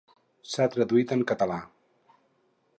[0.53, 1.59] S'ha traduït en català?